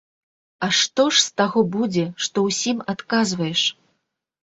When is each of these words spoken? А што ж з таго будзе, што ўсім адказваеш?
А 0.67 0.69
што 0.77 1.05
ж 1.17 1.21
з 1.25 1.29
таго 1.43 1.65
будзе, 1.77 2.09
што 2.27 2.49
ўсім 2.49 2.85
адказваеш? 2.97 3.61